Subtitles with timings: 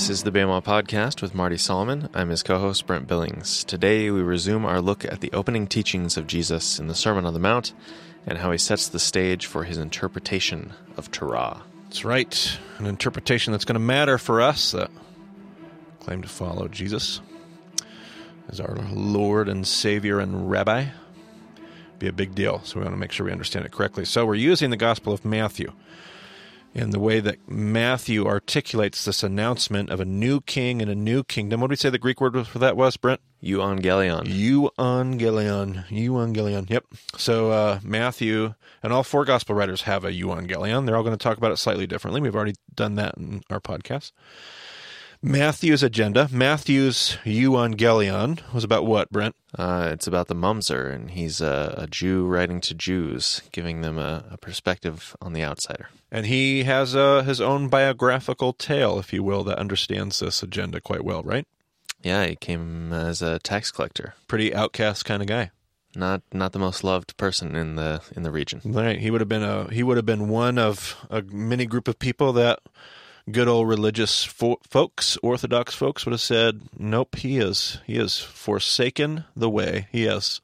[0.00, 2.08] This is the BEMA Podcast with Marty Solomon.
[2.14, 3.64] I'm his co host, Brent Billings.
[3.64, 7.34] Today, we resume our look at the opening teachings of Jesus in the Sermon on
[7.34, 7.74] the Mount
[8.26, 11.62] and how he sets the stage for his interpretation of Torah.
[11.82, 12.58] That's right.
[12.78, 14.90] An interpretation that's going to matter for us that
[16.00, 17.20] claim to follow Jesus
[18.48, 20.86] as our Lord and Savior and Rabbi.
[21.98, 22.62] Be a big deal.
[22.64, 24.06] So we want to make sure we understand it correctly.
[24.06, 25.74] So we're using the Gospel of Matthew
[26.74, 31.24] in the way that Matthew articulates this announcement of a new king and a new
[31.24, 31.60] kingdom.
[31.60, 33.20] What did we say the Greek word for that was, Brent?
[33.42, 34.24] Euangelion.
[34.26, 35.86] Euangelion.
[35.88, 36.70] Euangelion.
[36.70, 36.84] Yep.
[37.16, 40.86] So uh, Matthew and all four gospel writers have a euangelion.
[40.86, 42.20] They're all going to talk about it slightly differently.
[42.20, 44.12] We've already done that in our podcast.
[45.22, 49.36] Matthew's agenda, Matthew's euangelion, was about what, Brent?
[49.56, 53.98] Uh, it's about the Mamzer, and he's a, a Jew writing to Jews, giving them
[53.98, 55.90] a, a perspective on the outsider.
[56.10, 60.80] And he has uh, his own biographical tale, if you will, that understands this agenda
[60.80, 61.46] quite well, right?
[62.02, 64.14] Yeah, he came as a tax collector.
[64.26, 65.50] Pretty outcast kind of guy.
[65.94, 68.60] Not not the most loved person in the in the region.
[68.64, 68.98] Right.
[69.00, 71.98] He would have been a he would have been one of a mini group of
[71.98, 72.60] people that
[73.30, 78.18] good old religious fo- folks, Orthodox folks, would have said, "Nope, he is he has
[78.18, 79.88] forsaken the way.
[79.90, 80.40] He has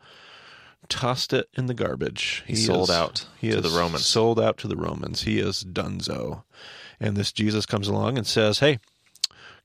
[0.89, 2.45] tossed it in the garbage.
[2.47, 4.07] He, sold is, out he to the Romans.
[4.07, 5.23] Sold out to the Romans.
[5.23, 6.45] He is donezo."
[6.99, 8.79] And this Jesus comes along and says, "Hey,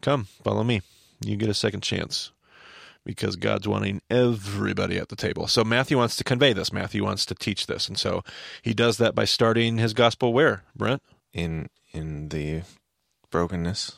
[0.02, 0.82] come, follow me.
[1.24, 2.32] You get a second chance."
[3.04, 5.48] Because God's wanting everybody at the table.
[5.48, 6.72] So Matthew wants to convey this.
[6.72, 7.88] Matthew wants to teach this.
[7.88, 8.24] And so
[8.62, 11.02] he does that by starting his gospel where, Brent?
[11.34, 12.62] In in the
[13.32, 13.98] brokenness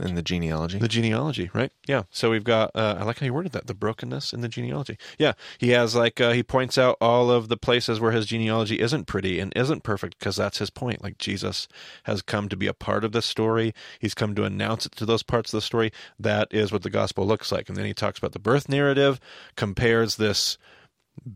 [0.00, 0.78] in the genealogy.
[0.78, 1.72] The genealogy, right?
[1.86, 2.04] Yeah.
[2.10, 2.70] So we've got.
[2.74, 3.66] Uh, I like how you worded that.
[3.66, 4.98] The brokenness in the genealogy.
[5.18, 5.32] Yeah.
[5.58, 9.06] He has like uh, he points out all of the places where his genealogy isn't
[9.06, 11.02] pretty and isn't perfect because that's his point.
[11.02, 11.68] Like Jesus
[12.04, 13.74] has come to be a part of this story.
[13.98, 15.92] He's come to announce it to those parts of the story.
[16.18, 17.68] That is what the gospel looks like.
[17.68, 19.20] And then he talks about the birth narrative,
[19.56, 20.58] compares this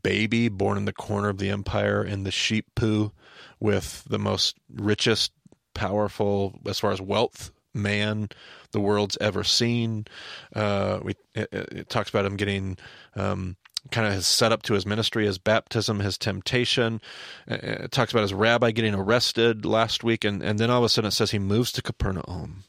[0.02, 3.10] baby born in the corner of the empire in the sheep poo
[3.58, 5.32] with the most richest
[5.74, 8.28] powerful as far as wealth man
[8.72, 10.06] the world's ever seen.
[10.54, 12.76] Uh, we it, it, talks about him getting
[13.16, 13.56] um,
[13.90, 17.00] kind of his setup to his ministry, his baptism, his temptation.
[17.46, 20.88] It talks about his rabbi getting arrested last week, and, and then all of a
[20.88, 22.64] sudden it says he moves to Capernaum.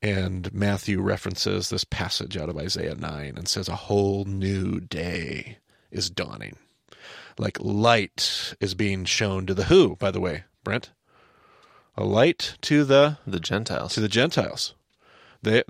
[0.00, 5.58] And Matthew references this passage out of Isaiah 9 and says, A whole new day
[5.92, 6.56] is dawning.
[7.38, 10.90] Like light is being shown to the who, by the way, Brent?
[11.96, 13.94] A light to the the Gentiles.
[13.94, 14.74] To the Gentiles.
[15.42, 15.62] They,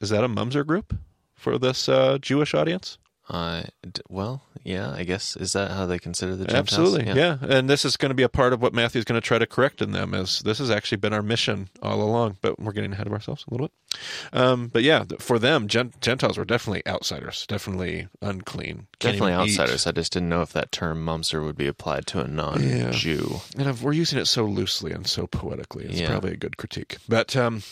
[0.00, 0.96] is that a Mamzer group
[1.34, 2.98] for this uh, Jewish audience?
[3.28, 3.62] Uh,
[4.08, 6.68] well, yeah, I guess is that how they consider the Gentiles?
[6.68, 7.38] Absolutely, yeah.
[7.40, 7.56] yeah.
[7.56, 9.46] And this is going to be a part of what Matthew's going to try to
[9.46, 10.12] correct in them.
[10.12, 12.38] Is this has actually been our mission all along?
[12.40, 14.00] But we're getting ahead of ourselves a little bit.
[14.32, 19.86] Um, but yeah, for them, Gentiles were definitely outsiders, definitely unclean, definitely outsiders.
[19.86, 19.90] Eat.
[19.90, 23.40] I just didn't know if that term "mamzer" would be applied to a non-Jew.
[23.56, 23.68] Yeah.
[23.68, 25.84] And we're using it so loosely and so poetically.
[25.84, 26.08] It's yeah.
[26.08, 26.96] probably a good critique.
[27.08, 27.62] But um,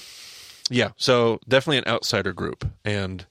[0.71, 3.27] yeah, so definitely an outsider group, and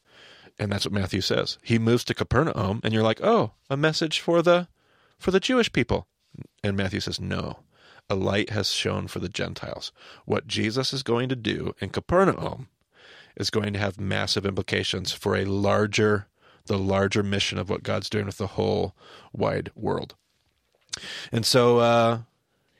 [0.59, 1.57] and that's what Matthew says.
[1.63, 4.67] He moves to Capernaum, and you're like, oh, a message for the
[5.17, 6.07] for the Jewish people.
[6.63, 7.59] And Matthew says, no,
[8.09, 9.91] a light has shone for the Gentiles.
[10.25, 12.67] What Jesus is going to do in Capernaum
[13.35, 16.27] is going to have massive implications for a larger,
[16.65, 18.95] the larger mission of what God's doing with the whole
[19.33, 20.15] wide world.
[21.31, 22.19] And so uh,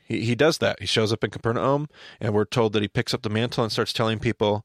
[0.04, 0.80] he, he does that.
[0.80, 1.88] He shows up in Capernaum,
[2.20, 4.64] and we're told that he picks up the mantle and starts telling people,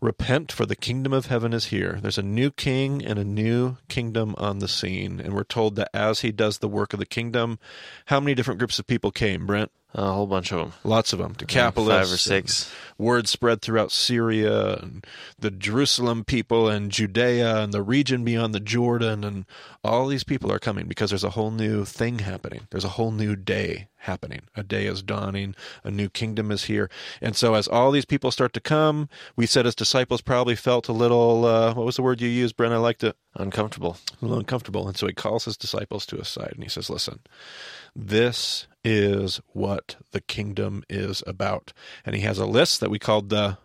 [0.00, 1.98] Repent, for the kingdom of heaven is here.
[2.02, 5.20] There's a new king and a new kingdom on the scene.
[5.20, 7.58] And we're told that as he does the work of the kingdom,
[8.06, 9.70] how many different groups of people came, Brent?
[9.98, 10.72] A whole bunch of them.
[10.84, 11.32] Lots of them.
[11.32, 11.88] Decapolis.
[11.88, 12.70] Five or six.
[12.98, 15.06] Word spread throughout Syria and
[15.38, 19.24] the Jerusalem people and Judea and the region beyond the Jordan.
[19.24, 19.46] And
[19.82, 22.66] all these people are coming because there's a whole new thing happening.
[22.70, 24.42] There's a whole new day happening.
[24.54, 25.54] A day is dawning.
[25.82, 26.90] A new kingdom is here.
[27.22, 30.88] And so as all these people start to come, we said as disciples probably felt
[30.88, 32.74] a little, uh, what was the word you used, Brent?
[32.74, 33.16] I liked it.
[33.34, 33.96] Uncomfortable.
[34.20, 34.88] A little uncomfortable.
[34.88, 37.20] And so he calls his disciples to his side and he says, listen,
[37.96, 41.72] this is what the kingdom is about.
[42.04, 43.58] And he has a list that we called the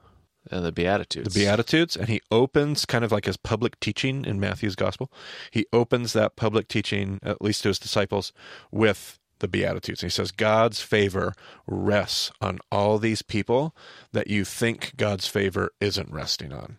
[0.49, 1.33] uh, the Beatitudes.
[1.33, 5.11] The Beatitudes, and he opens kind of like his public teaching in Matthew's gospel.
[5.51, 8.33] He opens that public teaching, at least to his disciples,
[8.71, 10.01] with the Beatitudes.
[10.01, 11.33] And he says, God's favor
[11.67, 13.75] rests on all these people
[14.13, 16.77] that you think God's favor isn't resting on.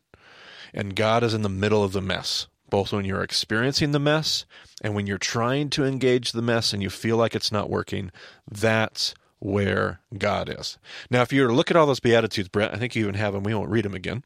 [0.75, 4.47] And God is in the middle of the mess both when you're experiencing the mess
[4.81, 8.11] and when you're trying to engage the mess and you feel like it's not working.
[8.51, 10.79] That's where God is.
[11.11, 13.15] Now, if you were to look at all those Beatitudes, Brent, I think you even
[13.17, 13.43] have them.
[13.43, 14.25] We won't read them again.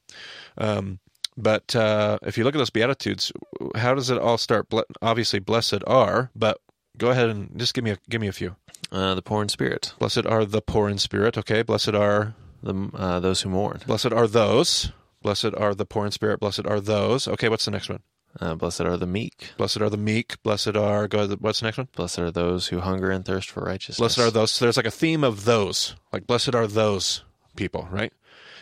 [0.56, 1.00] Um,
[1.36, 3.32] but uh, if you look at those Beatitudes,
[3.74, 4.72] how does it all start?
[5.02, 6.60] Obviously, blessed are, but
[6.96, 8.54] go ahead and just give me a, give me a few.
[8.92, 11.36] Uh, the poor in spirit, Blessed are the poor in spirit.
[11.36, 11.62] Okay.
[11.62, 13.80] Blessed are the uh, those who mourn.
[13.88, 14.92] blessed are those.
[15.20, 16.38] Blessed are the poor in spirit.
[16.38, 17.26] Blessed are those.
[17.26, 17.48] Okay.
[17.48, 18.02] What's the next one?
[18.40, 19.52] Uh, blessed are the meek.
[19.56, 20.42] Blessed are the meek.
[20.42, 21.26] Blessed are go.
[21.36, 21.88] What's the next one?
[21.96, 23.98] Blessed are those who hunger and thirst for righteousness.
[23.98, 24.50] Blessed are those.
[24.50, 25.94] So there's like a theme of those.
[26.12, 27.22] Like blessed are those
[27.56, 28.12] people, right?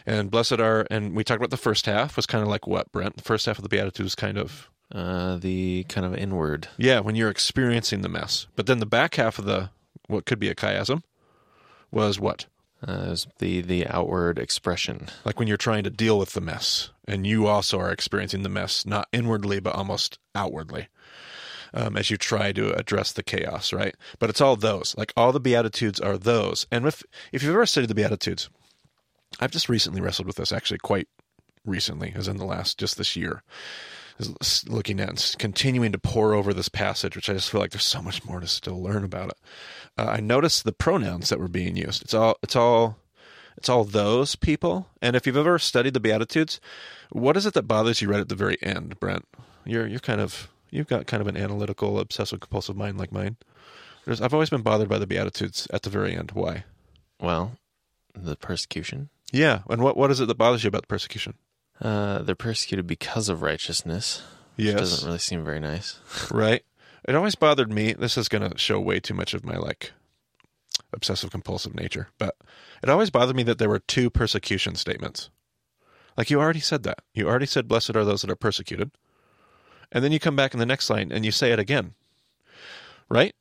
[0.07, 2.93] And blessed are, and we talked about the first half was kind of like what,
[2.93, 3.17] Brent?
[3.17, 6.69] The first half of the Beatitudes was kind of, uh, the kind of inward.
[6.77, 8.47] yeah, when you're experiencing the mess.
[8.55, 9.71] But then the back half of the,
[10.07, 11.03] what could be a chiasm,
[11.91, 12.47] was what?
[12.87, 15.09] Uh, is the the outward expression.
[15.25, 18.49] Like when you're trying to deal with the mess, and you also are experiencing the
[18.49, 20.89] mess, not inwardly, but almost outwardly.
[21.77, 23.97] Um, as you try to address the chaos, right?
[24.21, 24.95] But it's all those.
[24.97, 26.69] Like all the Beatitudes are those.
[26.71, 27.03] And if
[27.33, 28.49] if you've ever studied the Beatitudes,
[29.41, 31.09] I've just recently wrestled with this, actually, quite
[31.65, 33.43] recently, as in the last just this year,
[34.69, 37.85] looking at and continuing to pour over this passage, which I just feel like there's
[37.85, 39.39] so much more to still learn about it.
[39.99, 42.03] Uh, I noticed the pronouns that were being used.
[42.03, 42.99] It's all it's all
[43.57, 44.89] it's all those people.
[45.03, 46.61] And if you've ever studied the Beatitudes,
[47.11, 49.27] what is it that bothers you right at the very end, Brent?
[49.65, 53.37] You're you're kind of you've got kind of an analytical, obsessive compulsive mind like mine.
[54.05, 56.33] There's, I've always been bothered by the Beatitudes at the very end.
[56.33, 56.65] Why?
[57.21, 57.53] Well,
[58.15, 59.09] the persecution.
[59.33, 61.35] Yeah, and what what is it that bothers you about the persecution?
[61.81, 64.23] Uh, they're persecuted because of righteousness.
[64.57, 64.79] Which Yes.
[64.79, 65.99] doesn't really seem very nice.
[66.31, 66.63] right?
[67.09, 67.93] It always bothered me.
[67.93, 69.93] This is going to show way too much of my like
[70.95, 72.37] obsessive compulsive nature, but
[72.83, 75.31] it always bothered me that there were two persecution statements.
[76.17, 77.01] Like you already said that.
[77.13, 78.91] You already said blessed are those that are persecuted.
[79.93, 81.95] And then you come back in the next line and you say it again.
[83.09, 83.35] Right?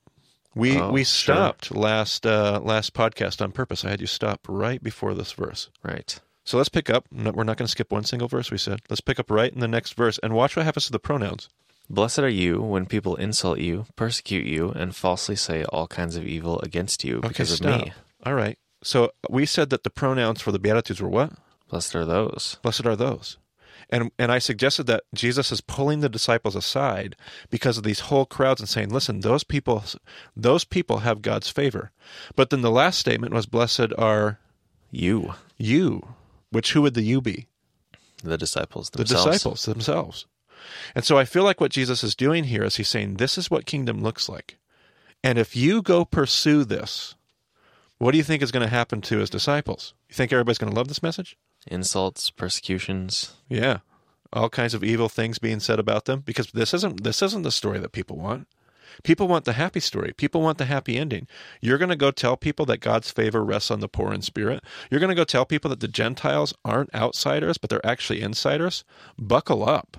[0.55, 1.35] We Oh, we sure.
[1.35, 3.83] stopped last uh last podcast on purpose.
[3.85, 5.69] I had you stop right before this verse.
[5.83, 6.19] Right.
[6.45, 7.05] So let's pick up.
[7.11, 8.81] We're not going to skip one single verse we said.
[8.89, 11.47] Let's pick up right in the next verse and watch what happens to the pronouns.
[11.89, 16.25] Blessed are you when people insult you, persecute you, and falsely say all kinds of
[16.25, 17.85] evil against you because of stop.
[17.85, 17.93] me.
[18.25, 18.57] All right.
[18.83, 21.33] So we said that the pronouns for the Beatitudes were what?
[21.69, 22.57] Blessed are those.
[22.61, 23.37] Blessed are those.
[23.89, 27.15] And and I suggested that Jesus is pulling the disciples aside
[27.49, 29.83] because of these whole crowds and saying, "Listen, those people
[30.35, 31.91] those people have God's favor."
[32.35, 34.39] But then the last statement was blessed are
[34.89, 36.15] You, you,
[36.49, 37.47] which who would the you be?
[38.23, 39.23] the disciples themselves.
[39.25, 40.25] The disciples themselves.
[40.95, 43.51] And so I feel like what Jesus is doing here is he's saying this is
[43.51, 44.57] what kingdom looks like.
[45.23, 47.15] And if you go pursue this,
[47.97, 49.93] what do you think is going to happen to his disciples?
[50.09, 51.37] You think everybody's going to love this message?
[51.67, 53.35] Insults, persecutions.
[53.47, 53.79] Yeah.
[54.33, 57.51] All kinds of evil things being said about them because this isn't this isn't the
[57.51, 58.47] story that people want.
[59.03, 60.13] People want the happy story.
[60.13, 61.27] People want the happy ending.
[61.61, 64.63] You're going to go tell people that God's favor rests on the poor in spirit.
[64.91, 68.83] You're going to go tell people that the Gentiles aren't outsiders, but they're actually insiders.
[69.17, 69.97] Buckle up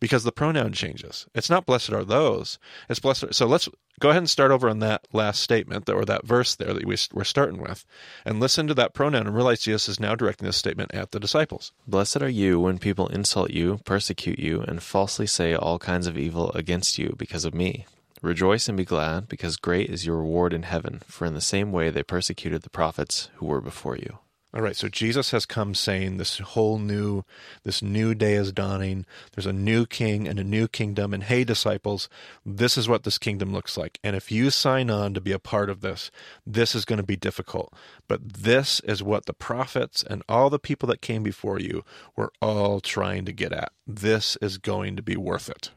[0.00, 1.26] because the pronoun changes.
[1.34, 2.58] It's not blessed are those.
[2.88, 3.34] It's blessed.
[3.34, 3.68] So let's
[4.00, 6.96] go ahead and start over on that last statement or that verse there that we,
[7.12, 7.84] we're starting with
[8.24, 11.20] and listen to that pronoun and realize Jesus is now directing this statement at the
[11.20, 11.72] disciples.
[11.86, 16.18] Blessed are you when people insult you, persecute you, and falsely say all kinds of
[16.18, 17.86] evil against you because of me.
[18.22, 21.72] Rejoice and be glad, because great is your reward in heaven, for in the same
[21.72, 24.18] way they persecuted the prophets who were before you.
[24.54, 27.24] All right, so Jesus has come saying this whole new
[27.64, 29.04] this new day is dawning.
[29.34, 32.08] There's a new king and a new kingdom and hey disciples,
[32.46, 33.98] this is what this kingdom looks like.
[34.04, 36.12] And if you sign on to be a part of this,
[36.46, 37.74] this is going to be difficult.
[38.06, 41.84] But this is what the prophets and all the people that came before you
[42.14, 43.72] were all trying to get at.
[43.88, 45.72] This is going to be worth it.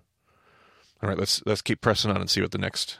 [1.01, 2.99] All right, let's let's keep pressing on and see what the next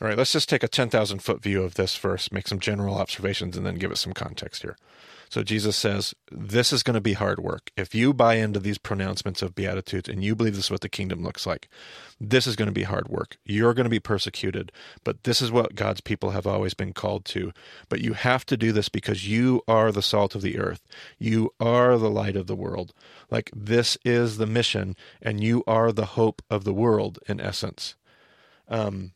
[0.00, 2.96] All right, let's just take a 10,000 foot view of this first, make some general
[2.96, 4.76] observations, and then give it some context here.
[5.28, 7.70] So Jesus says, This is going to be hard work.
[7.76, 10.88] If you buy into these pronouncements of Beatitudes and you believe this is what the
[10.88, 11.68] kingdom looks like,
[12.18, 13.36] this is going to be hard work.
[13.44, 14.72] You're going to be persecuted,
[15.04, 17.52] but this is what God's people have always been called to.
[17.90, 20.80] But you have to do this because you are the salt of the earth.
[21.18, 22.94] You are the light of the world.
[23.30, 27.94] Like, this is the mission, and you are the hope of the world, in essence.
[28.66, 29.12] Um,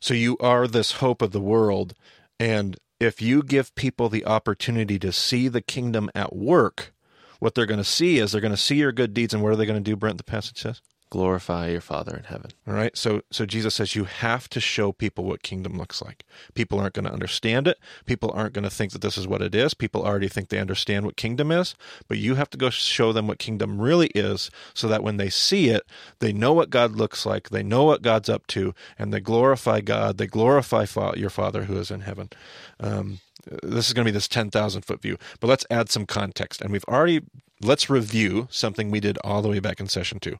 [0.00, 1.94] so you are this hope of the world,
[2.38, 6.92] and if you give people the opportunity to see the kingdom at work,
[7.38, 9.52] what they're going to see is they're going to see your good deeds, and what
[9.52, 9.96] are they going to do?
[9.96, 10.80] Brent, the passage says.
[11.10, 12.52] Glorify your Father in heaven.
[12.68, 12.96] All right.
[12.96, 16.24] So so Jesus says you have to show people what kingdom looks like.
[16.54, 17.78] People aren't going to understand it.
[18.06, 19.74] People aren't going to think that this is what it is.
[19.74, 21.74] People already think they understand what kingdom is,
[22.06, 25.30] but you have to go show them what kingdom really is so that when they
[25.30, 25.82] see it,
[26.20, 29.80] they know what God looks like, they know what God's up to, and they glorify
[29.80, 32.30] God, they glorify fa- your Father who is in heaven.
[32.78, 33.18] Um,
[33.62, 36.60] this is going to be this 10,000 foot view, but let's add some context.
[36.60, 37.22] And we've already
[37.60, 40.36] let's review something we did all the way back in session two.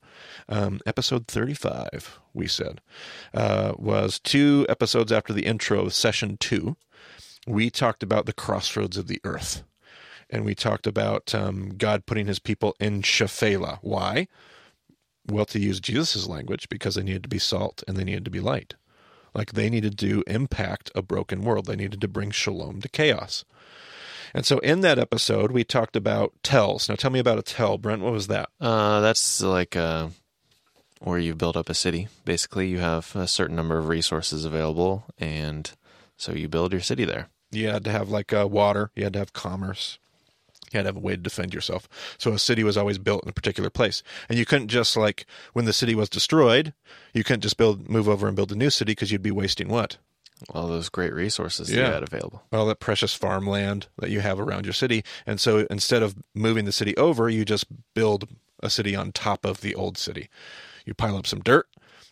[0.49, 2.81] Um, episode 35, we said,
[3.35, 6.77] uh, was two episodes after the intro of session two.
[7.47, 9.63] We talked about the crossroads of the earth.
[10.29, 13.79] And we talked about um, God putting his people in Shephelah.
[13.83, 14.29] Why?
[15.27, 18.31] Well, to use Jesus' language, because they needed to be salt and they needed to
[18.31, 18.75] be light.
[19.35, 23.45] Like they needed to impact a broken world, they needed to bring shalom to chaos.
[24.35, 26.89] And so in that episode, we talked about tells.
[26.89, 28.03] Now tell me about a tell, Brent.
[28.03, 28.49] What was that?
[28.61, 30.09] Uh, that's like uh,
[31.01, 32.09] where you build up a city.
[32.25, 35.71] Basically, you have a certain number of resources available, and
[36.17, 37.29] so you build your city there.
[37.51, 38.91] You had to have like uh, water.
[38.95, 39.99] You had to have commerce.
[40.73, 41.89] You had to have a way to defend yourself.
[42.17, 45.27] So a city was always built in a particular place, and you couldn't just like
[45.53, 46.75] when the city was destroyed,
[47.13, 49.69] you couldn't just build move over and build a new city because you'd be wasting
[49.69, 49.97] what
[50.51, 51.87] all those great resources that Yeah.
[51.89, 52.43] you had available.
[52.53, 55.05] all that precious farmland that you have around your city.
[55.27, 58.29] And so instead of moving the city over, you just build
[58.63, 60.29] a city on top of the old city.
[60.85, 61.67] You pile up some dirt,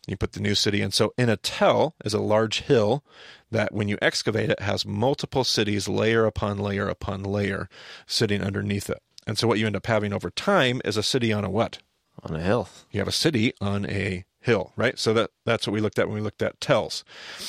[0.07, 0.91] you put the new city in.
[0.93, 3.05] So in a tell is a large hill
[3.51, 7.69] that when you excavate it has multiple cities layer upon layer upon layer
[8.07, 9.03] sitting underneath it.
[9.27, 11.79] And so what you end up having over time is a city on a what?
[12.23, 12.69] On a hill.
[12.91, 14.99] you have a city on a hill, right?
[14.99, 17.05] So that that's what we looked at when we looked at tells.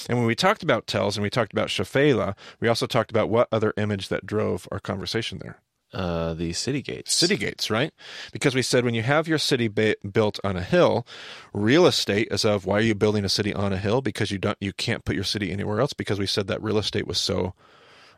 [0.09, 3.29] And when we talked about tells and we talked about Shephelah, we also talked about
[3.29, 5.61] what other image that drove our conversation there.
[5.93, 7.13] Uh, the city gates.
[7.13, 7.91] City gates, right?
[8.31, 11.07] Because we said when you have your city ba- built on a hill,
[11.51, 14.01] real estate is of why are you building a city on a hill?
[14.01, 16.77] Because you don't you can't put your city anywhere else because we said that real
[16.77, 17.53] estate was so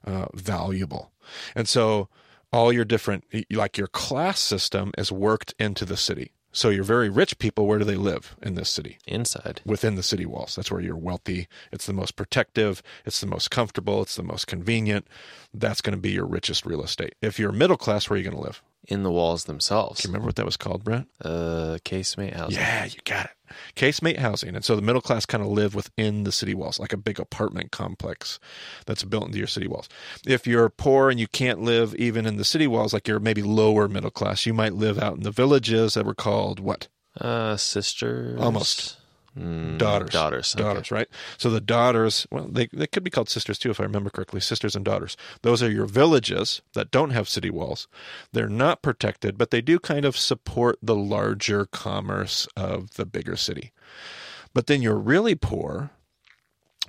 [0.04, 1.12] uh, valuable.
[1.56, 2.10] And so
[2.52, 6.34] all your different like your class system is worked into the city.
[6.54, 8.98] So your very rich people, where do they live in this city?
[9.08, 9.62] inside.
[9.66, 10.56] within the city walls.
[10.56, 11.48] That's where you're wealthy.
[11.72, 12.84] It's the most protective.
[13.06, 14.02] It's the most comfortable.
[14.02, 15.08] It's the most convenient.
[15.54, 17.16] That's going to be your richest real estate.
[17.22, 18.62] If you're middle class, where are you going to live?
[18.88, 20.02] In the walls themselves.
[20.02, 21.08] Do you remember what that was called, Brent?
[21.24, 22.58] Uh, casemate housing.
[22.58, 23.32] Yeah, you got it.
[23.76, 24.56] Casemate housing.
[24.56, 27.20] And so the middle class kind of live within the city walls, like a big
[27.20, 28.40] apartment complex
[28.86, 29.88] that's built into your city walls.
[30.26, 33.44] If you're poor and you can't live even in the city walls, like you're maybe
[33.44, 36.88] lower middle class, you might live out in the villages that were called what?
[37.20, 38.40] Uh, sisters.
[38.40, 38.98] Almost.
[39.38, 40.10] Mm, daughters.
[40.10, 40.56] Daughters.
[40.56, 40.64] okay.
[40.64, 41.08] Daughters, right?
[41.38, 44.42] So the daughters, well, they, they could be called sisters too, if I remember correctly,
[44.42, 45.16] sisters and daughters.
[45.42, 47.88] Those are your villages that don't have city walls.
[48.34, 53.38] They're not protected, but they do kind of support the larger commerce of the bigger
[53.38, 53.72] city.
[54.54, 55.92] But then you're really poor.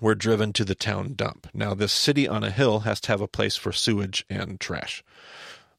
[0.00, 1.46] We're driven to the town dump.
[1.54, 5.04] Now, this city on a hill has to have a place for sewage and trash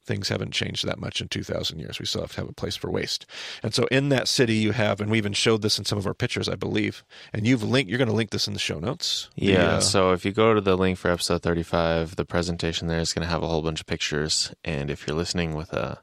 [0.06, 2.00] things haven't changed that much in 2000 years.
[2.00, 3.26] We still have to have a place for waste.
[3.62, 6.06] And so in that city you have and we even showed this in some of
[6.06, 8.80] our pictures i believe and you've linked you're going to link this in the show
[8.80, 9.30] notes.
[9.36, 12.88] The, Yeah, uh, so if you go to the link for episode 35, the presentation
[12.88, 14.54] there is going to have a whole bunch of pictures.
[14.64, 16.00] And if you're listening with a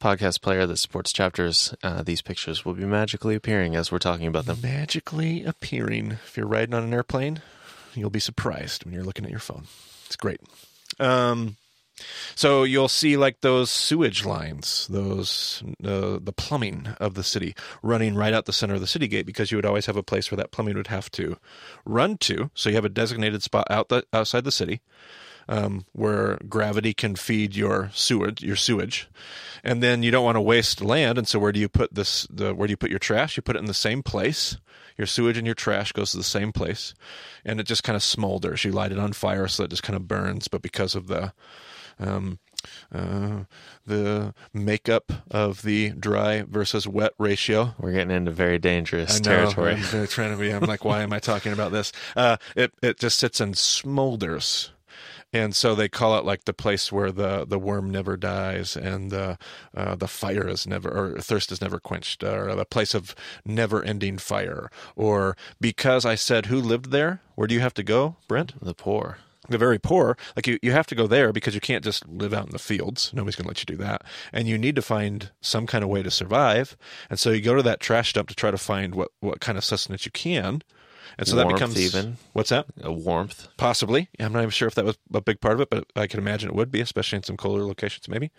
[0.00, 4.26] podcast player that supports chapters, uh, these pictures will be magically appearing as we're talking
[4.26, 4.58] about them.
[4.62, 6.12] magically appearing.
[6.12, 7.40] If you're riding on an airplane
[7.96, 9.64] you'll be surprised when you're looking at your phone.
[10.06, 10.40] It's great.
[10.98, 11.56] Um
[12.34, 18.14] so you'll see like those sewage lines, those uh, the plumbing of the city running
[18.14, 20.30] right out the center of the city gate because you would always have a place
[20.30, 21.36] where that plumbing would have to
[21.84, 22.50] run to.
[22.54, 24.80] So you have a designated spot out the, outside the city
[25.48, 29.08] um, where gravity can feed your sewage, your sewage,
[29.62, 31.18] and then you don't want to waste land.
[31.18, 32.26] And so where do you put this?
[32.30, 33.36] The where do you put your trash?
[33.36, 34.56] You put it in the same place.
[34.96, 36.94] Your sewage and your trash goes to the same place,
[37.44, 38.64] and it just kind of smolders.
[38.64, 41.32] You light it on fire so it just kind of burns, but because of the
[41.98, 42.38] um,
[42.92, 43.44] uh,
[43.86, 47.74] the makeup of the dry versus wet ratio.
[47.78, 49.74] We're getting into very dangerous I know, territory.
[49.92, 50.50] I'm trying to be.
[50.50, 51.92] I'm like, why am I talking about this?
[52.16, 54.70] Uh, it it just sits and smolders,
[55.32, 59.10] and so they call it like the place where the the worm never dies and
[59.10, 59.38] the
[59.76, 63.82] uh, the fire is never or thirst is never quenched, or the place of never
[63.82, 64.70] ending fire.
[64.96, 68.54] Or because I said who lived there, where do you have to go, Brent?
[68.60, 69.18] The poor.
[69.48, 72.32] The very poor, like you, you have to go there because you can't just live
[72.32, 73.10] out in the fields.
[73.14, 74.02] Nobody's going to let you do that.
[74.32, 76.76] And you need to find some kind of way to survive.
[77.10, 79.58] And so you go to that trash dump to try to find what, what kind
[79.58, 80.62] of sustenance you can.
[81.18, 82.16] And so that becomes even.
[82.32, 82.66] What's that?
[82.82, 83.48] A warmth.
[83.56, 84.08] Possibly.
[84.18, 86.20] I'm not even sure if that was a big part of it, but I can
[86.20, 88.08] imagine it would be, especially in some colder locations.
[88.08, 88.30] Maybe.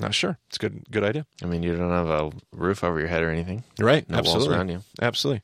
[0.00, 0.38] Not sure.
[0.48, 1.26] It's a good good idea.
[1.42, 3.64] I mean, you don't have a roof over your head or anything.
[3.78, 4.08] Right.
[4.08, 4.82] No walls around you.
[5.00, 5.42] Absolutely.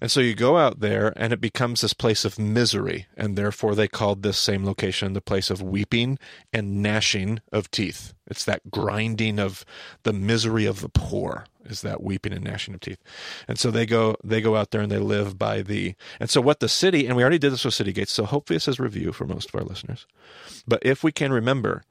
[0.00, 3.06] And so you go out there and it becomes this place of misery.
[3.16, 6.18] And therefore they called this same location the place of weeping
[6.52, 8.14] and gnashing of teeth.
[8.26, 9.64] It's that grinding of
[10.04, 13.02] the misery of the poor is that weeping and gnashing of teeth.
[13.46, 16.40] And so they go they go out there and they live by the and so
[16.40, 18.80] what the city and we already did this with city gates, so hopefully this is
[18.80, 20.06] review for most of our listeners.
[20.66, 21.84] But if we can remember,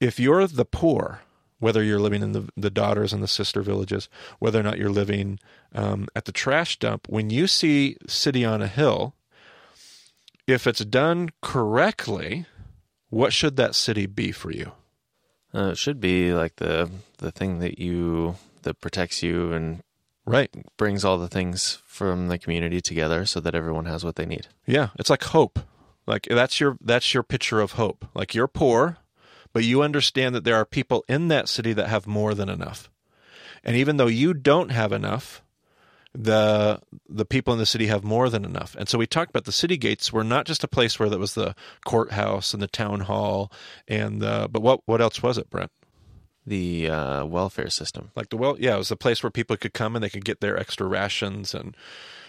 [0.00, 1.22] if you're the poor,
[1.58, 4.90] whether you're living in the, the daughters and the sister villages, whether or not you're
[4.90, 5.38] living
[5.74, 9.14] um, at the trash dump, when you see city on a hill,
[10.46, 12.46] if it's done correctly,
[13.10, 14.72] what should that city be for you?
[15.54, 18.36] Uh, it should be like the the thing that you
[18.68, 19.82] that protects you and
[20.26, 20.50] Right.
[20.76, 24.46] brings all the things from the community together so that everyone has what they need.
[24.66, 25.58] Yeah, it's like hope.
[26.06, 28.04] Like that's your that's your picture of hope.
[28.14, 28.98] Like you're poor,
[29.54, 32.90] but you understand that there are people in that city that have more than enough.
[33.64, 35.42] And even though you don't have enough,
[36.14, 38.74] the the people in the city have more than enough.
[38.78, 41.18] And so we talked about the city gates were not just a place where that
[41.18, 41.54] was the
[41.86, 43.50] courthouse and the town hall
[43.86, 45.70] and the but what what else was it, Brent?
[46.48, 48.10] The uh, welfare system.
[48.16, 50.24] Like the well, yeah, it was a place where people could come and they could
[50.24, 51.76] get their extra rations and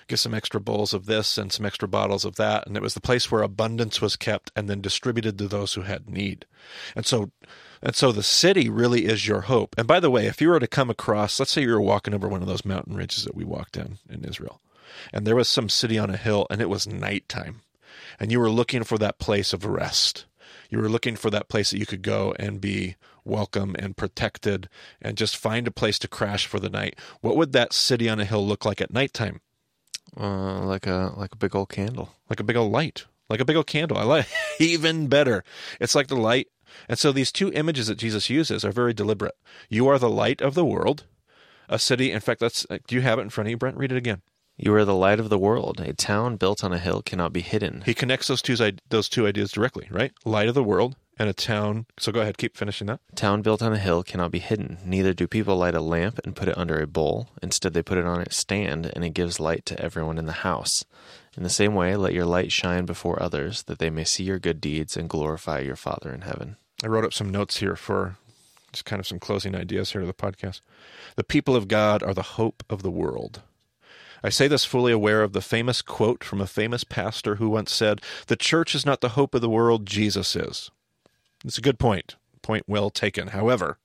[0.09, 2.67] get some extra bowls of this and some extra bottles of that.
[2.67, 5.83] And it was the place where abundance was kept and then distributed to those who
[5.83, 6.45] had need.
[6.95, 7.31] And so,
[7.81, 9.75] and so the city really is your hope.
[9.77, 12.13] And by the way, if you were to come across, let's say you were walking
[12.13, 14.59] over one of those mountain ridges that we walked in in Israel,
[15.13, 17.61] and there was some city on a hill and it was nighttime,
[18.19, 20.25] and you were looking for that place of rest.
[20.69, 22.95] You were looking for that place that you could go and be
[23.29, 24.67] welcome and protected
[25.01, 26.97] and just find a place to crash for the night.
[27.21, 29.41] What would that city on a hill look like at nighttime?
[30.17, 32.15] Uh, like a like a big old candle.
[32.29, 33.97] like a big old light, like a big old candle.
[33.97, 34.27] I like
[34.59, 35.43] even better.
[35.79, 36.47] It's like the light.
[36.87, 39.35] And so these two images that Jesus uses are very deliberate.
[39.69, 41.05] You are the light of the world.
[41.67, 43.77] A city, in fact, that's do you have it in front of you, Brent?
[43.77, 44.21] Read it again.
[44.57, 45.79] You are the light of the world.
[45.79, 47.81] A town built on a hill cannot be hidden.
[47.85, 48.57] He connects those two
[48.89, 50.11] those two ideas directly, right?
[50.25, 51.85] Light of the world and a town.
[51.99, 53.01] So go ahead, keep finishing that.
[53.11, 54.77] A town built on a hill cannot be hidden.
[54.85, 57.27] Neither do people light a lamp and put it under a bowl.
[57.43, 60.31] Instead, they put it on its stand, and it gives light to everyone in the
[60.31, 60.85] house.
[61.35, 64.39] In the same way, let your light shine before others, that they may see your
[64.39, 66.55] good deeds and glorify your Father in heaven.
[66.83, 68.15] I wrote up some notes here for
[68.71, 70.61] just kind of some closing ideas here to the podcast.
[71.15, 73.41] The people of God are the hope of the world.
[74.23, 77.73] I say this fully aware of the famous quote from a famous pastor who once
[77.73, 80.71] said, The church is not the hope of the world, Jesus is.
[81.43, 82.15] It's a good point.
[82.41, 83.29] Point well taken.
[83.29, 83.77] However,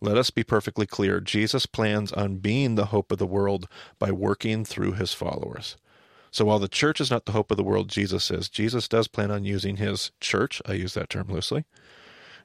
[0.00, 4.10] let us be perfectly clear Jesus plans on being the hope of the world by
[4.10, 5.76] working through his followers.
[6.30, 9.08] So while the church is not the hope of the world, Jesus is, Jesus does
[9.08, 11.64] plan on using his church, I use that term loosely,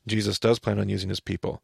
[0.07, 1.61] Jesus does plan on using his people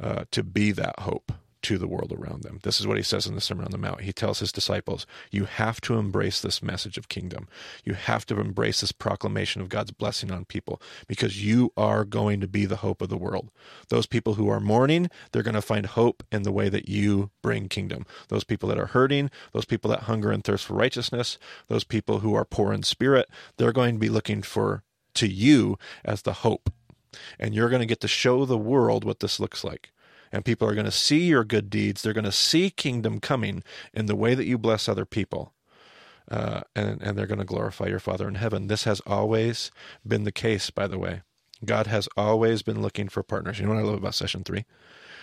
[0.00, 2.60] uh, to be that hope to the world around them.
[2.62, 4.02] This is what he says in the Sermon on the Mount.
[4.02, 7.48] He tells his disciples, You have to embrace this message of kingdom.
[7.84, 12.40] You have to embrace this proclamation of God's blessing on people because you are going
[12.40, 13.50] to be the hope of the world.
[13.88, 17.30] Those people who are mourning, they're going to find hope in the way that you
[17.42, 18.06] bring kingdom.
[18.28, 22.20] Those people that are hurting, those people that hunger and thirst for righteousness, those people
[22.20, 24.82] who are poor in spirit, they're going to be looking for
[25.14, 26.70] to you as the hope
[27.38, 29.90] and you're going to get to show the world what this looks like.
[30.30, 32.02] And people are going to see your good deeds.
[32.02, 33.62] They're going to see kingdom coming
[33.94, 35.54] in the way that you bless other people.
[36.30, 38.66] Uh, and, and they're going to glorify your Father in heaven.
[38.66, 39.70] This has always
[40.06, 41.22] been the case, by the way.
[41.64, 43.58] God has always been looking for partners.
[43.58, 44.64] You know what I love about session three?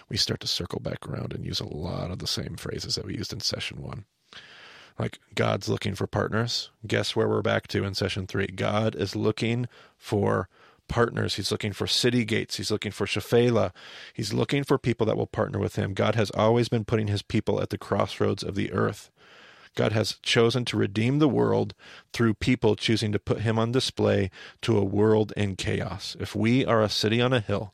[0.10, 3.06] We start to circle back around and use a lot of the same phrases that
[3.06, 4.06] we used in session one.
[4.98, 6.72] Like, God's looking for partners.
[6.88, 8.48] Guess where we're back to in session three?
[8.48, 10.50] God is looking for
[10.88, 11.36] partners.
[11.36, 12.58] He's looking for city gates.
[12.58, 13.72] He's looking for Shephelah.
[14.14, 15.94] He's looking for people that will partner with him.
[15.94, 19.10] God has always been putting his people at the crossroads of the earth.
[19.76, 21.74] God has chosen to redeem the world
[22.14, 26.16] through people choosing to put him on display to a world in chaos.
[26.20, 27.74] If we are a city on a hill,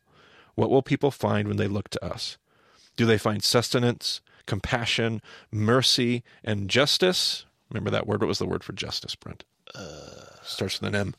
[0.56, 2.38] what will people find when they look to us?
[2.97, 5.21] Do they find sustenance, compassion,
[5.52, 7.45] mercy, and justice?
[7.69, 8.21] Remember that word?
[8.21, 9.43] What was the word for justice, Brent?
[9.74, 11.15] Uh, Starts with an M.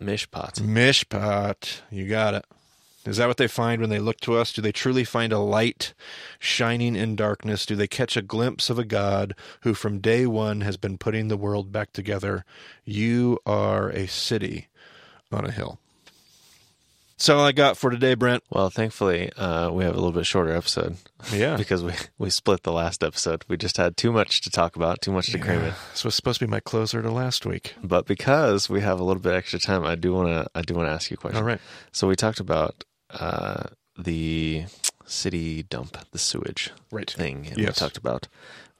[0.00, 0.60] Mishpat.
[0.60, 1.80] Mishpat.
[1.90, 2.44] You got it.
[3.06, 4.52] Is that what they find when they look to us?
[4.52, 5.94] Do they truly find a light
[6.40, 7.64] shining in darkness?
[7.64, 11.28] Do they catch a glimpse of a God who from day one has been putting
[11.28, 12.44] the world back together?
[12.84, 14.68] You are a city
[15.30, 15.78] on a hill.
[17.18, 18.44] That's all I got for today, Brent.
[18.50, 20.96] Well, thankfully, uh, we have a little bit shorter episode
[21.32, 21.56] Yeah.
[21.58, 23.42] because we, we split the last episode.
[23.48, 25.72] We just had too much to talk about, too much to cram in.
[25.92, 27.72] This was supposed to be my closer to last week.
[27.82, 30.74] But because we have a little bit extra time, I do want to I do
[30.74, 31.38] want to ask you a question.
[31.38, 31.60] All right.
[31.90, 33.62] So we talked about uh,
[33.96, 34.64] the
[35.06, 37.10] city dump, the sewage Right.
[37.10, 38.28] thing, and we talked about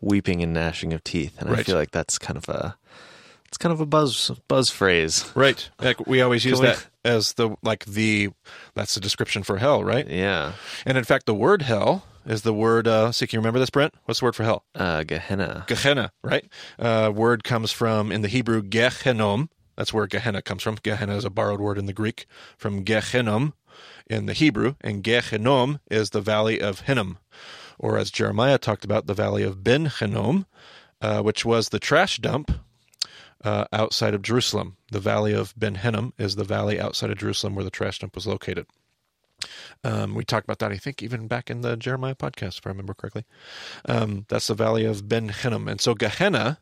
[0.02, 2.76] weeping and gnashing of teeth, and I feel like that's kind of a
[3.48, 5.30] it's kind of a buzz buzz phrase.
[5.34, 5.68] Right.
[5.80, 8.30] Like we always use we- that as the like the
[8.74, 10.06] that's the description for hell, right?
[10.08, 10.52] Yeah,
[10.84, 12.88] And in fact, the word hell is the word.
[12.88, 13.94] Uh, see, can you remember this, Brent?
[14.04, 14.64] What's the word for hell?
[14.74, 15.64] uh, Gehenna.
[15.68, 16.44] Gehenna, right?
[16.78, 19.48] Uh, word comes from in the Hebrew Gehenom.
[19.76, 20.76] That's where Gehenna comes from.
[20.82, 23.52] Gehenna is a borrowed word in the Greek from Gehenom
[24.08, 27.18] in the Hebrew, and Gehenom is the valley of Hinnom,
[27.78, 30.46] or as Jeremiah talked about, the valley of Ben Hinnom,
[31.02, 32.50] uh, which was the trash dump
[33.44, 34.76] uh, outside of Jerusalem.
[34.90, 38.14] The valley of Ben Hinnom is the valley outside of Jerusalem where the trash dump
[38.14, 38.66] was located.
[39.84, 42.70] Um, we talked about that, I think, even back in the Jeremiah podcast, if I
[42.70, 43.24] remember correctly.
[43.86, 45.68] Um, that's the valley of Ben Hinnom.
[45.68, 46.58] And so Gehenna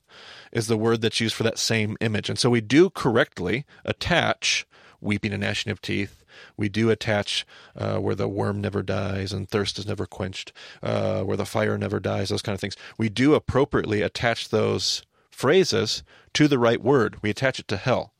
[0.52, 2.28] is the word that's used for that same image.
[2.28, 4.66] And so we do correctly attach
[5.00, 6.24] weeping and gnashing of teeth.
[6.56, 11.22] We do attach uh, where the worm never dies and thirst is never quenched, uh,
[11.22, 12.76] where the fire never dies, those kind of things.
[12.98, 15.02] We do appropriately attach those
[15.34, 16.02] phrases
[16.34, 17.16] to the right word.
[17.22, 18.14] We attach it to hell.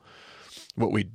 [0.75, 1.11] What we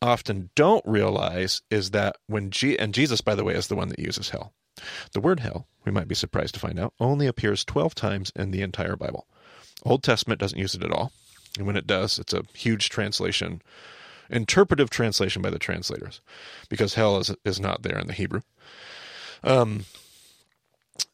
[0.00, 3.88] often don't realize is that when G- and Jesus, by the way, is the one
[3.88, 4.52] that uses hell.
[5.12, 8.50] The word hell, we might be surprised to find out, only appears 12 times in
[8.50, 9.26] the entire Bible.
[9.84, 11.12] Old Testament doesn't use it at all.
[11.56, 13.62] And when it does, it's a huge translation,
[14.28, 16.20] interpretive translation by the translators,
[16.68, 18.40] because hell is, is not there in the Hebrew.
[19.44, 19.84] Um,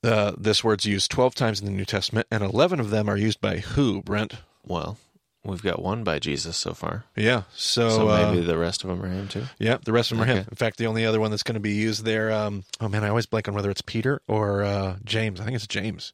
[0.05, 3.17] uh, this word's used 12 times in the New Testament, and 11 of them are
[3.17, 4.35] used by who, Brent?
[4.67, 4.99] Well,
[5.45, 8.91] we've got one by Jesus so far, Yeah, so, so uh, maybe the rest of
[8.91, 9.45] them are him too.
[9.59, 10.47] Yeah, the rest of them are him.
[10.51, 13.05] In fact, the only other one that's going to be used there, um, oh man,
[13.05, 15.41] I always blank on whether it's Peter or uh, James.
[15.41, 16.13] I think it's James.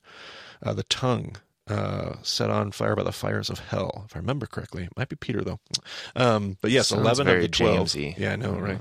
[0.63, 1.37] Uh, the tongue
[1.69, 4.85] uh, set on fire by the fires of hell, if I remember correctly.
[4.85, 5.59] It might be Peter though.
[6.15, 7.89] Um, but yes, Sounds eleven of the twelve.
[7.89, 8.17] Jamesy.
[8.17, 8.81] Yeah, I know, right?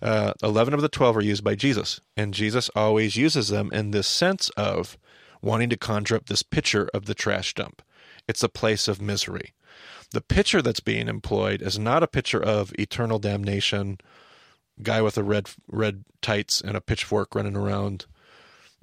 [0.00, 3.90] Uh, eleven of the twelve are used by Jesus, and Jesus always uses them in
[3.90, 4.96] this sense of
[5.42, 7.82] wanting to conjure up this picture of the trash dump.
[8.28, 9.52] It's a place of misery.
[10.12, 13.98] The picture that's being employed is not a picture of eternal damnation,
[14.82, 18.06] guy with a red red tights and a pitchfork running around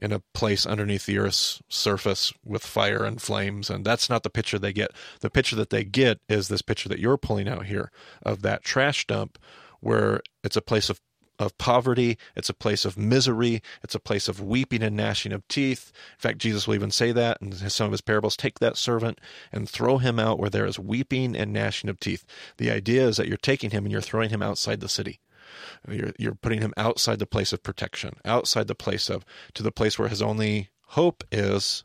[0.01, 4.29] in a place underneath the earth's surface with fire and flames and that's not the
[4.29, 4.91] picture they get.
[5.19, 7.91] The picture that they get is this picture that you're pulling out here
[8.23, 9.37] of that trash dump
[9.79, 11.01] where it's a place of
[11.37, 15.47] of poverty it's a place of misery it's a place of weeping and gnashing of
[15.47, 15.93] teeth.
[16.17, 19.19] In fact jesus will even say that in some of his parables take that servant
[19.51, 22.25] and throw him out where there is weeping and gnashing of teeth.
[22.57, 25.21] The idea is that you're taking him and you're throwing him outside the city
[25.87, 29.71] you're, you're putting him outside the place of protection, outside the place of, to the
[29.71, 31.83] place where his only hope is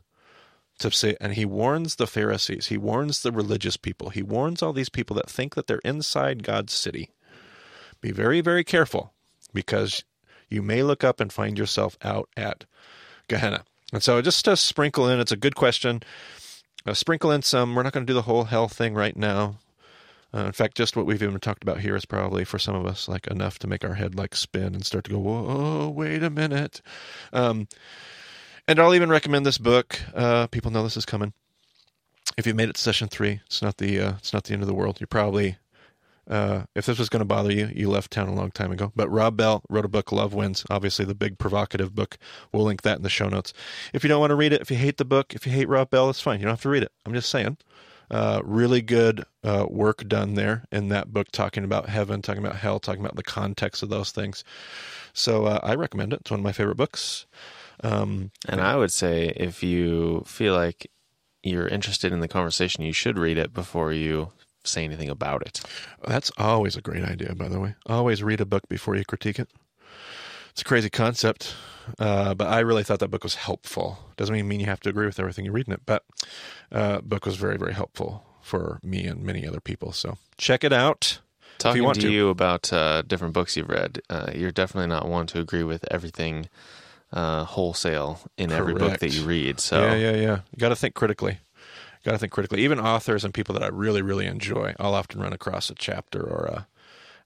[0.79, 4.73] to say, and he warns the Pharisees, he warns the religious people, he warns all
[4.73, 7.11] these people that think that they're inside God's city.
[8.01, 9.13] Be very, very careful
[9.53, 10.03] because
[10.49, 12.65] you may look up and find yourself out at
[13.27, 13.63] Gehenna.
[13.93, 16.03] And so just to sprinkle in, it's a good question.
[16.85, 19.57] Uh, sprinkle in some, we're not going to do the whole hell thing right now.
[20.35, 22.85] Uh, in fact, just what we've even talked about here is probably for some of
[22.85, 26.23] us like enough to make our head like spin and start to go, "Whoa, wait
[26.23, 26.81] a minute!"
[27.31, 27.67] Um,
[28.67, 30.01] and I'll even recommend this book.
[30.13, 31.33] Uh, people know this is coming.
[32.37, 34.61] If you made it to session three, it's not the uh, it's not the end
[34.61, 34.99] of the world.
[34.99, 35.57] You're probably
[36.27, 38.91] uh, if this was going to bother you, you left town a long time ago.
[38.95, 42.17] But Rob Bell wrote a book, Love Wins, obviously the big provocative book.
[42.51, 43.53] We'll link that in the show notes.
[43.93, 45.69] If you don't want to read it, if you hate the book, if you hate
[45.69, 46.39] Rob Bell, it's fine.
[46.39, 46.91] You don't have to read it.
[47.05, 47.57] I'm just saying.
[48.11, 52.57] Uh, really good uh, work done there in that book, talking about heaven, talking about
[52.57, 54.43] hell, talking about the context of those things.
[55.13, 56.21] So uh, I recommend it.
[56.21, 57.25] It's one of my favorite books.
[57.83, 60.89] Um, And I would say if you feel like
[61.43, 64.31] you're interested in the conversation, you should read it before you
[64.63, 65.61] say anything about it.
[66.07, 67.75] That's always a great idea, by the way.
[67.85, 69.49] Always read a book before you critique it.
[70.55, 71.53] It's a crazy concept,
[71.99, 73.99] uh, but I really thought that book was helpful.
[74.15, 76.05] Doesn't mean, mean you have to agree with everything you read in it, but
[76.71, 79.91] uh, book was very, very helpful for me and many other people.
[79.91, 81.19] So check it out.
[81.57, 82.09] Talking want to, to.
[82.09, 85.83] you about uh, different books you've read, uh, you're definitely not one to agree with
[85.91, 86.47] everything
[87.11, 89.59] uh, wholesale in every book that you read.
[89.59, 90.39] So Yeah, yeah, yeah.
[90.53, 91.39] You got to think critically.
[92.05, 92.63] Got to think critically.
[92.63, 96.21] Even authors and people that I really, really enjoy, I'll often run across a chapter
[96.21, 96.67] or a.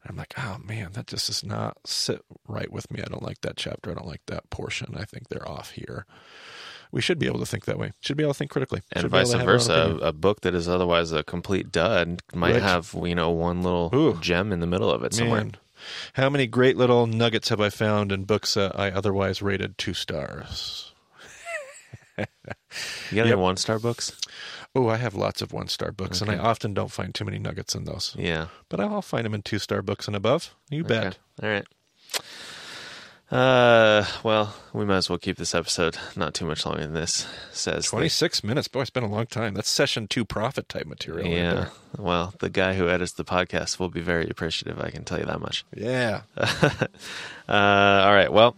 [0.08, 3.02] I'm like, oh man, that just does not sit right with me.
[3.02, 3.92] I don't like that chapter.
[3.92, 4.96] I don't like that portion.
[4.98, 6.06] I think they're off here.
[6.92, 7.92] We should be able to think that way.
[8.00, 8.82] Should be able to think critically.
[8.92, 10.00] and Should vice to have our own versa.
[10.02, 14.18] A book that is otherwise a complete dud might have you know one little Ooh.
[14.20, 15.42] gem in the middle of it somewhere.
[15.44, 15.56] Man,
[16.14, 19.94] How many great little nuggets have I found in books that I otherwise rated two
[19.94, 20.94] stars?
[23.10, 24.12] You got any one star books?
[24.75, 27.39] Oh, I have lots of one star books, and I often don't find too many
[27.39, 28.15] nuggets in those.
[28.17, 28.47] Yeah.
[28.69, 30.55] But I'll find them in two star books and above.
[30.69, 31.17] You bet.
[31.41, 31.65] All right.
[33.32, 37.27] Uh, well, we might as well keep this episode not too much longer than this.
[37.51, 38.67] Says the- 26 minutes.
[38.67, 39.53] Boy, it's been a long time.
[39.53, 41.27] That's session two profit type material.
[41.27, 41.53] right yeah.
[41.53, 41.71] there.
[41.97, 44.79] Well, the guy who edits the podcast will be very appreciative.
[44.79, 45.63] I can tell you that much.
[45.75, 46.21] Yeah.
[46.38, 46.88] uh,
[47.47, 48.32] all right.
[48.34, 48.55] Well,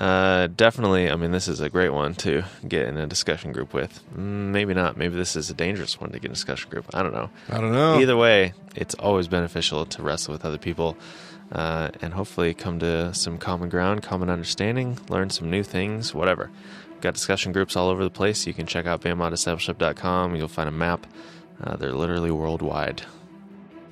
[0.00, 1.10] uh, definitely.
[1.10, 4.00] I mean, this is a great one to get in a discussion group with.
[4.12, 4.96] Mm, Maybe not.
[4.96, 6.86] Maybe this is a dangerous one to get in a discussion group.
[6.92, 7.30] I don't know.
[7.48, 8.00] I don't know.
[8.00, 10.96] Either way, it's always beneficial to wrestle with other people
[11.52, 16.50] uh, and hopefully come to some common ground, common understanding, learn some new things, whatever.
[16.90, 18.46] We've got discussion groups all over the place.
[18.46, 20.34] You can check out BEMADiscipleship.com.
[20.36, 21.06] You'll find a map.
[21.62, 23.02] Uh, they're literally worldwide.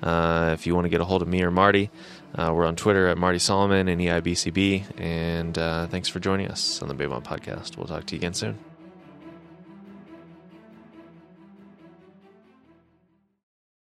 [0.02, 1.88] Uh, if you want to get a hold of me or Marty,
[2.34, 5.00] uh, we're on Twitter at Marty Solomon and EIBCB.
[5.00, 7.76] And uh, thanks for joining us on the Babylon Podcast.
[7.76, 8.71] We'll talk to you again soon.